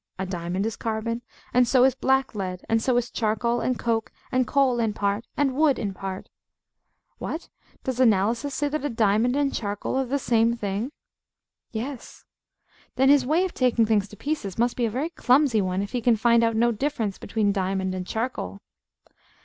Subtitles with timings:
[0.17, 1.21] A diamond is carbon;
[1.53, 5.53] and so is blacklead; and so is charcoal and coke, and coal in part, and
[5.53, 6.27] wood in part.
[7.19, 7.49] What?
[7.83, 10.91] Does Analysis say that a diamond and charcoal are the same thing?
[11.71, 12.25] Yes.
[12.95, 15.91] Then his way of taking things to pieces must be a very clumsy one, if
[15.91, 18.59] he can find out no difference between diamond and charcoal.